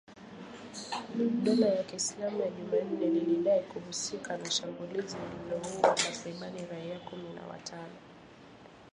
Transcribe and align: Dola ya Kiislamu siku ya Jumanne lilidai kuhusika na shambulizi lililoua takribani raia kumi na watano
Dola 1.43 1.67
ya 1.67 1.83
Kiislamu 1.83 2.29
siku 2.29 2.41
ya 2.41 2.51
Jumanne 2.81 3.05
lilidai 3.09 3.63
kuhusika 3.63 4.37
na 4.37 4.51
shambulizi 4.51 5.17
lililoua 5.17 5.95
takribani 5.95 6.65
raia 6.65 6.99
kumi 6.99 7.29
na 7.35 7.41
watano 7.47 7.97